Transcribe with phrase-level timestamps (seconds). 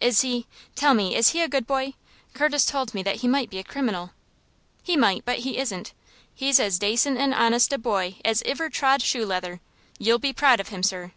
[0.00, 0.46] "Is he
[0.76, 1.94] tell me, is he a good boy?
[2.32, 4.12] Curtis told me that he might be a criminal."
[4.84, 5.92] "He might, but he isn't.
[6.32, 9.60] He's as dacent and honest a boy as iver trod shoe leather.
[9.98, 11.10] You'll be proud of him, sir."